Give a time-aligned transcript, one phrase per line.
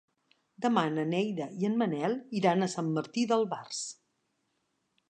[0.65, 3.85] Demà na Neida i en Manel iran a Sant Martí d'Albars.